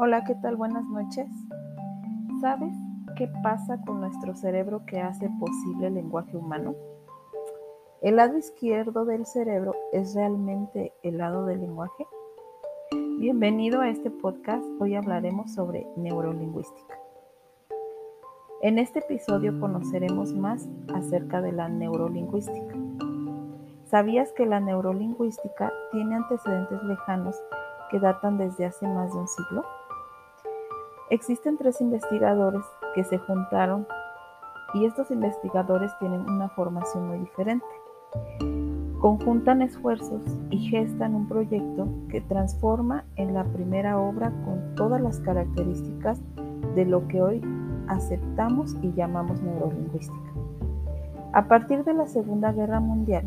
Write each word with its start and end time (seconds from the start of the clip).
Hola, 0.00 0.22
¿qué 0.22 0.36
tal? 0.36 0.54
Buenas 0.54 0.86
noches. 0.86 1.26
¿Sabes 2.40 2.72
qué 3.16 3.28
pasa 3.42 3.80
con 3.84 3.98
nuestro 3.98 4.32
cerebro 4.36 4.86
que 4.86 5.00
hace 5.00 5.28
posible 5.40 5.88
el 5.88 5.94
lenguaje 5.94 6.36
humano? 6.36 6.76
¿El 8.00 8.14
lado 8.14 8.38
izquierdo 8.38 9.04
del 9.04 9.26
cerebro 9.26 9.74
es 9.92 10.14
realmente 10.14 10.92
el 11.02 11.18
lado 11.18 11.46
del 11.46 11.62
lenguaje? 11.62 12.06
Bienvenido 13.18 13.80
a 13.80 13.88
este 13.88 14.08
podcast. 14.08 14.64
Hoy 14.78 14.94
hablaremos 14.94 15.52
sobre 15.52 15.84
neurolingüística. 15.96 16.96
En 18.62 18.78
este 18.78 19.00
episodio 19.00 19.58
conoceremos 19.58 20.32
más 20.32 20.68
acerca 20.94 21.40
de 21.42 21.50
la 21.50 21.68
neurolingüística. 21.68 22.72
¿Sabías 23.86 24.30
que 24.30 24.46
la 24.46 24.60
neurolingüística 24.60 25.72
tiene 25.90 26.14
antecedentes 26.14 26.84
lejanos 26.84 27.34
que 27.90 27.98
datan 27.98 28.38
desde 28.38 28.66
hace 28.66 28.86
más 28.86 29.12
de 29.12 29.18
un 29.18 29.26
siglo? 29.26 29.64
Existen 31.10 31.56
tres 31.56 31.80
investigadores 31.80 32.62
que 32.94 33.02
se 33.02 33.16
juntaron 33.16 33.86
y 34.74 34.84
estos 34.84 35.10
investigadores 35.10 35.90
tienen 35.98 36.20
una 36.20 36.50
formación 36.50 37.08
muy 37.08 37.18
diferente. 37.20 37.64
Conjuntan 39.00 39.62
esfuerzos 39.62 40.20
y 40.50 40.58
gestan 40.68 41.14
un 41.14 41.26
proyecto 41.26 41.88
que 42.10 42.20
transforma 42.20 43.04
en 43.16 43.32
la 43.32 43.44
primera 43.44 43.98
obra 43.98 44.30
con 44.44 44.74
todas 44.74 45.00
las 45.00 45.18
características 45.20 46.20
de 46.74 46.84
lo 46.84 47.08
que 47.08 47.22
hoy 47.22 47.42
aceptamos 47.86 48.76
y 48.82 48.92
llamamos 48.92 49.40
neurolingüística. 49.40 50.30
A 51.32 51.48
partir 51.48 51.84
de 51.84 51.94
la 51.94 52.06
Segunda 52.06 52.52
Guerra 52.52 52.80
Mundial, 52.80 53.24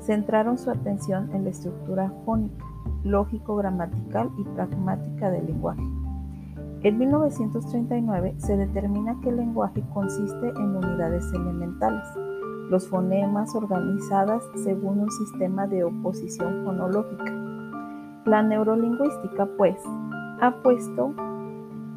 centraron 0.00 0.58
su 0.58 0.70
atención 0.70 1.30
en 1.32 1.44
la 1.44 1.50
estructura 1.50 2.12
fónica, 2.24 2.64
lógico-gramatical 3.04 4.28
y 4.38 4.42
pragmática 4.42 5.30
del 5.30 5.46
lenguaje 5.46 6.01
en 6.84 6.98
1939 6.98 8.34
se 8.38 8.56
determina 8.56 9.18
que 9.20 9.28
el 9.28 9.36
lenguaje 9.36 9.82
consiste 9.92 10.48
en 10.48 10.76
unidades 10.76 11.24
elementales, 11.32 12.06
los 12.70 12.88
fonemas 12.88 13.54
organizadas 13.54 14.42
según 14.64 15.00
un 15.00 15.10
sistema 15.10 15.66
de 15.66 15.84
oposición 15.84 16.64
fonológica. 16.64 17.32
La 18.24 18.42
neurolingüística, 18.42 19.46
pues, 19.56 19.76
ha 20.40 20.62
puesto 20.62 21.14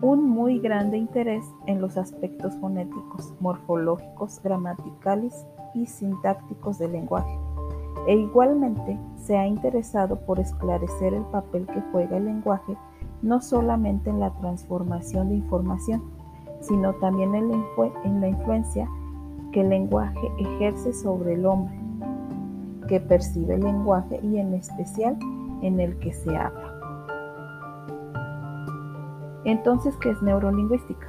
un 0.02 0.30
muy 0.30 0.59
grande 0.59 0.97
interés 0.97 1.45
en 1.66 1.81
los 1.81 1.97
aspectos 1.97 2.56
fonéticos, 2.58 3.33
morfológicos, 3.39 4.41
gramaticales 4.44 5.47
y 5.73 5.88
sintácticos 5.88 6.78
del 6.78 6.91
lenguaje. 6.91 7.39
E 8.08 8.16
igualmente 8.16 9.00
se 9.16 9.36
ha 9.36 9.47
interesado 9.47 10.19
por 10.28 10.39
esclarecer 10.39 11.16
el 11.16 11.23
papel 11.25 11.66
que 11.66 11.81
juega 11.91 12.17
el 12.17 12.25
lenguaje 12.25 12.78
no 13.25 13.41
solamente 13.41 14.11
en 14.11 14.19
la 14.19 14.29
transformación 14.35 15.29
de 15.29 15.35
información, 15.35 16.03
sino 16.61 16.93
también 16.93 17.33
en 17.33 17.49
la, 18.21 18.27
influencia 18.27 18.87
que 19.51 19.61
el 19.61 19.69
lenguaje 19.69 20.31
ejerce 20.37 20.93
sobre 20.93 21.33
el 21.33 21.45
hombre, 21.47 21.75
que 22.87 22.99
percibe 22.99 23.55
el 23.55 23.61
lenguaje 23.61 24.19
y 24.21 24.37
en 24.37 24.53
especial 24.53 25.17
en 25.63 25.79
el 25.79 25.97
que 25.97 26.13
se 26.13 26.37
habla. 26.37 26.71
Entonces, 29.43 29.97
¿qué 29.97 30.11
es 30.11 30.21
neurolingüística? 30.21 31.07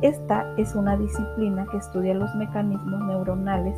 Esta 0.00 0.54
es 0.56 0.76
una 0.76 0.96
disciplina 0.96 1.66
que 1.72 1.78
estudia 1.78 2.14
los 2.14 2.32
mecanismos 2.36 3.02
neuronales 3.04 3.76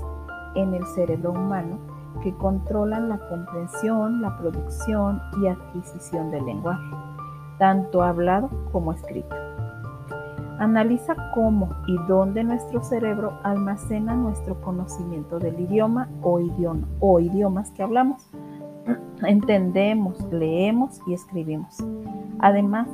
en 0.54 0.74
el 0.74 0.84
cerebro 0.88 1.32
humano 1.32 1.78
que 2.22 2.34
controlan 2.34 3.08
la 3.08 3.18
comprensión, 3.28 4.20
la 4.20 4.36
producción 4.36 5.20
y 5.40 5.46
adquisición 5.46 6.30
del 6.30 6.44
lenguaje 6.44 7.05
tanto 7.58 8.02
hablado 8.02 8.50
como 8.72 8.92
escrito. 8.92 9.34
Analiza 10.58 11.14
cómo 11.34 11.68
y 11.86 11.96
dónde 12.08 12.42
nuestro 12.42 12.82
cerebro 12.82 13.38
almacena 13.42 14.14
nuestro 14.14 14.58
conocimiento 14.62 15.38
del 15.38 15.60
idioma 15.60 16.08
o, 16.22 16.40
idioma, 16.40 16.88
o 17.00 17.20
idiomas 17.20 17.70
que 17.72 17.82
hablamos. 17.82 18.26
Entendemos, 19.26 20.22
leemos 20.32 21.00
y 21.06 21.12
escribimos. 21.12 21.76
Además, 22.38 22.88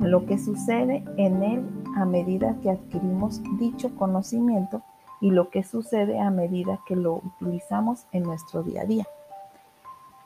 lo 0.00 0.26
que 0.26 0.38
sucede 0.38 1.04
en 1.16 1.42
él 1.42 1.64
a 1.96 2.04
medida 2.04 2.56
que 2.62 2.70
adquirimos 2.70 3.40
dicho 3.58 3.94
conocimiento 3.94 4.82
y 5.20 5.30
lo 5.30 5.50
que 5.50 5.62
sucede 5.62 6.20
a 6.20 6.30
medida 6.30 6.80
que 6.86 6.96
lo 6.96 7.16
utilizamos 7.16 8.06
en 8.12 8.24
nuestro 8.24 8.62
día 8.62 8.82
a 8.82 8.84
día. 8.84 9.06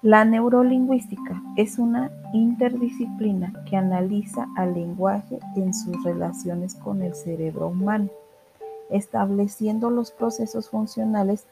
La 0.02 0.24
neurolingüística 0.24 1.42
es 1.56 1.78
una 1.78 2.10
interdisciplina 2.32 3.52
que 3.68 3.76
analiza 3.76 4.48
al 4.56 4.72
lenguaje 4.72 5.38
en 5.56 5.74
sus 5.74 6.02
relaciones 6.02 6.74
con 6.74 7.02
el 7.02 7.14
cerebro 7.14 7.68
humano, 7.68 8.08
estableciendo 8.88 9.90
los 9.90 10.10
procesos 10.10 10.70
funcionales 10.70 11.44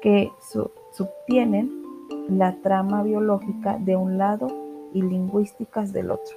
que 0.00 0.32
subtienen 0.92 1.82
la 2.30 2.56
trama 2.62 3.02
biológica 3.02 3.76
de 3.78 3.94
un 3.94 4.16
lado 4.16 4.48
y 4.94 5.02
lingüísticas 5.02 5.92
del 5.92 6.12
otro, 6.12 6.34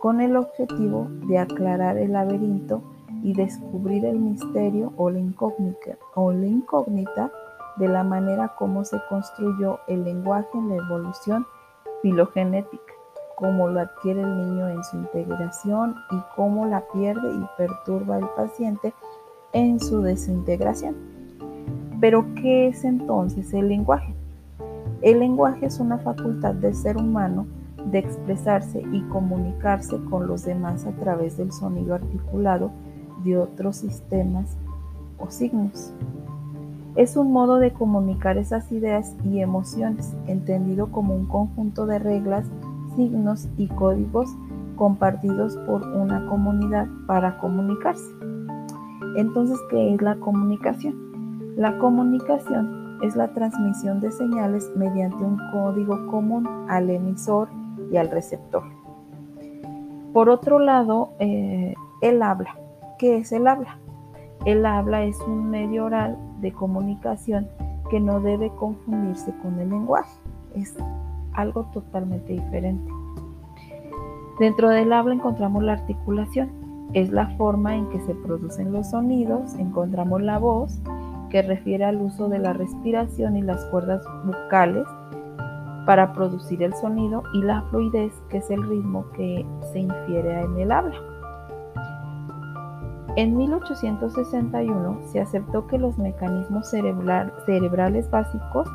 con 0.00 0.20
el 0.20 0.36
objetivo 0.36 1.08
de 1.26 1.38
aclarar 1.38 1.98
el 1.98 2.12
laberinto 2.12 2.82
y 3.24 3.32
descubrir 3.32 4.04
el 4.04 4.20
misterio 4.20 4.92
o 4.96 5.10
la 5.10 5.18
incógnita, 5.18 5.96
o 6.14 6.30
la 6.30 6.46
incógnita 6.46 7.32
de 7.76 7.88
la 7.88 8.04
manera 8.04 8.54
como 8.56 8.84
se 8.84 8.98
construyó 9.08 9.80
el 9.88 10.04
lenguaje 10.04 10.48
en 10.54 10.68
la 10.70 10.76
evolución 10.76 11.46
filogenética, 12.02 12.92
cómo 13.36 13.68
lo 13.68 13.80
adquiere 13.80 14.20
el 14.20 14.36
niño 14.36 14.68
en 14.68 14.84
su 14.84 14.96
integración 14.96 15.96
y 16.10 16.16
cómo 16.36 16.66
la 16.66 16.82
pierde 16.92 17.34
y 17.34 17.46
perturba 17.56 18.18
el 18.18 18.28
paciente 18.36 18.94
en 19.52 19.80
su 19.80 20.02
desintegración. 20.02 20.94
Pero, 22.00 22.26
¿qué 22.34 22.68
es 22.68 22.84
entonces 22.84 23.52
el 23.54 23.68
lenguaje? 23.68 24.14
El 25.00 25.20
lenguaje 25.20 25.66
es 25.66 25.80
una 25.80 25.98
facultad 25.98 26.54
del 26.54 26.74
ser 26.74 26.96
humano 26.96 27.46
de 27.90 27.98
expresarse 27.98 28.82
y 28.92 29.02
comunicarse 29.04 29.98
con 30.10 30.26
los 30.26 30.44
demás 30.44 30.86
a 30.86 30.92
través 30.92 31.36
del 31.36 31.52
sonido 31.52 31.94
articulado 31.94 32.70
de 33.24 33.38
otros 33.38 33.76
sistemas 33.76 34.56
o 35.18 35.30
signos. 35.30 35.92
Es 36.96 37.16
un 37.16 37.32
modo 37.32 37.58
de 37.58 37.72
comunicar 37.72 38.38
esas 38.38 38.70
ideas 38.70 39.16
y 39.24 39.40
emociones, 39.40 40.14
entendido 40.28 40.92
como 40.92 41.16
un 41.16 41.26
conjunto 41.26 41.86
de 41.86 41.98
reglas, 41.98 42.46
signos 42.94 43.48
y 43.56 43.66
códigos 43.66 44.28
compartidos 44.76 45.56
por 45.66 45.82
una 45.82 46.24
comunidad 46.26 46.86
para 47.08 47.36
comunicarse. 47.38 48.04
Entonces, 49.16 49.58
¿qué 49.70 49.94
es 49.94 50.02
la 50.02 50.14
comunicación? 50.16 50.94
La 51.56 51.78
comunicación 51.78 52.98
es 53.02 53.16
la 53.16 53.32
transmisión 53.32 54.00
de 54.00 54.12
señales 54.12 54.70
mediante 54.76 55.16
un 55.16 55.38
código 55.50 56.06
común 56.06 56.48
al 56.68 56.90
emisor 56.90 57.48
y 57.90 57.96
al 57.96 58.08
receptor. 58.08 58.62
Por 60.12 60.28
otro 60.28 60.60
lado, 60.60 61.10
eh, 61.18 61.74
el 62.02 62.22
habla. 62.22 62.56
¿Qué 63.00 63.16
es 63.18 63.32
el 63.32 63.48
habla? 63.48 63.78
El 64.44 64.64
habla 64.64 65.04
es 65.04 65.18
un 65.22 65.50
medio 65.50 65.86
oral 65.86 66.16
de 66.44 66.52
comunicación 66.52 67.48
que 67.90 67.98
no 67.98 68.20
debe 68.20 68.50
confundirse 68.50 69.34
con 69.42 69.58
el 69.58 69.70
lenguaje. 69.70 70.14
Es 70.54 70.76
algo 71.32 71.64
totalmente 71.72 72.34
diferente. 72.34 72.92
Dentro 74.38 74.68
del 74.68 74.92
habla 74.92 75.14
encontramos 75.14 75.62
la 75.64 75.72
articulación. 75.72 76.50
Es 76.92 77.10
la 77.10 77.28
forma 77.36 77.74
en 77.74 77.88
que 77.88 78.00
se 78.00 78.14
producen 78.14 78.72
los 78.72 78.90
sonidos. 78.90 79.54
Encontramos 79.54 80.22
la 80.22 80.38
voz, 80.38 80.78
que 81.30 81.42
refiere 81.42 81.84
al 81.84 82.00
uso 82.00 82.28
de 82.28 82.38
la 82.38 82.52
respiración 82.52 83.36
y 83.36 83.42
las 83.42 83.64
cuerdas 83.66 84.04
vocales 84.24 84.86
para 85.86 86.12
producir 86.12 86.62
el 86.62 86.74
sonido. 86.74 87.22
Y 87.32 87.42
la 87.42 87.62
fluidez, 87.70 88.12
que 88.28 88.38
es 88.38 88.50
el 88.50 88.62
ritmo 88.68 89.06
que 89.16 89.46
se 89.72 89.80
infiere 89.80 90.42
en 90.42 90.58
el 90.58 90.70
habla. 90.70 91.13
En 93.16 93.36
1861 93.36 94.98
se 95.06 95.20
aceptó 95.20 95.66
que 95.66 95.78
los 95.78 95.98
mecanismos 95.98 96.68
cerebrales 96.68 98.10
básicos 98.10 98.68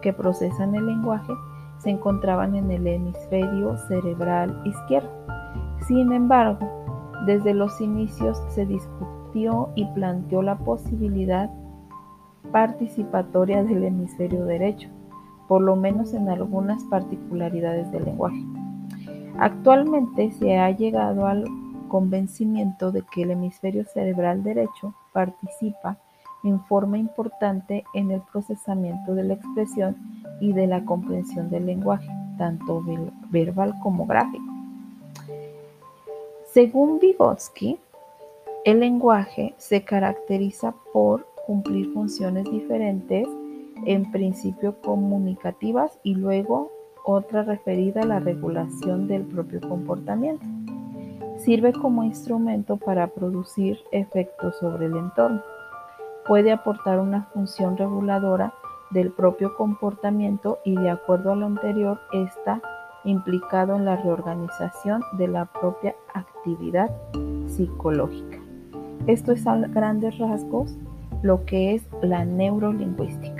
que 0.00 0.12
procesan 0.12 0.74
el 0.74 0.86
lenguaje 0.86 1.32
se 1.78 1.90
encontraban 1.90 2.54
en 2.54 2.70
el 2.70 2.86
hemisferio 2.86 3.76
cerebral 3.88 4.60
izquierdo. 4.64 5.10
Sin 5.86 6.12
embargo, 6.12 6.68
desde 7.26 7.54
los 7.54 7.80
inicios 7.80 8.42
se 8.48 8.64
discutió 8.66 9.70
y 9.74 9.84
planteó 9.86 10.42
la 10.42 10.56
posibilidad 10.56 11.50
participatoria 12.50 13.62
del 13.62 13.84
hemisferio 13.84 14.44
derecho, 14.44 14.88
por 15.48 15.60
lo 15.60 15.76
menos 15.76 16.14
en 16.14 16.28
algunas 16.28 16.82
particularidades 16.84 17.90
del 17.92 18.04
lenguaje. 18.04 18.44
Actualmente 19.38 20.30
se 20.32 20.58
ha 20.58 20.70
llegado 20.70 21.26
al 21.26 21.44
convencimiento 21.92 22.90
de 22.90 23.02
que 23.02 23.24
el 23.24 23.32
hemisferio 23.32 23.84
cerebral 23.84 24.42
derecho 24.42 24.94
participa 25.12 25.98
en 26.42 26.58
forma 26.64 26.96
importante 26.96 27.84
en 27.92 28.10
el 28.10 28.22
procesamiento 28.22 29.14
de 29.14 29.24
la 29.24 29.34
expresión 29.34 29.94
y 30.40 30.54
de 30.54 30.66
la 30.66 30.86
comprensión 30.86 31.50
del 31.50 31.66
lenguaje, 31.66 32.08
tanto 32.38 32.82
verbal 33.30 33.74
como 33.82 34.06
gráfico. 34.06 34.42
Según 36.50 36.98
Vygotsky, 36.98 37.78
el 38.64 38.80
lenguaje 38.80 39.54
se 39.58 39.84
caracteriza 39.84 40.74
por 40.94 41.26
cumplir 41.46 41.92
funciones 41.92 42.50
diferentes, 42.50 43.28
en 43.84 44.10
principio 44.10 44.80
comunicativas 44.80 45.98
y 46.02 46.14
luego 46.14 46.70
otra 47.04 47.42
referida 47.42 48.02
a 48.02 48.06
la 48.06 48.18
regulación 48.18 49.08
del 49.08 49.24
propio 49.24 49.60
comportamiento. 49.60 50.46
Sirve 51.44 51.72
como 51.72 52.04
instrumento 52.04 52.76
para 52.76 53.08
producir 53.08 53.76
efectos 53.90 54.56
sobre 54.58 54.86
el 54.86 54.96
entorno. 54.96 55.42
Puede 56.24 56.52
aportar 56.52 57.00
una 57.00 57.24
función 57.34 57.76
reguladora 57.76 58.54
del 58.90 59.10
propio 59.10 59.56
comportamiento 59.56 60.60
y 60.64 60.76
de 60.76 60.90
acuerdo 60.90 61.32
a 61.32 61.36
lo 61.36 61.46
anterior 61.46 61.98
está 62.12 62.60
implicado 63.04 63.74
en 63.74 63.84
la 63.84 63.96
reorganización 63.96 65.02
de 65.18 65.26
la 65.26 65.46
propia 65.46 65.96
actividad 66.14 66.90
psicológica. 67.48 68.38
Esto 69.08 69.32
es 69.32 69.44
a 69.44 69.56
grandes 69.56 70.18
rasgos 70.18 70.76
lo 71.22 71.44
que 71.44 71.74
es 71.74 71.82
la 72.02 72.24
neurolingüística. 72.24 73.31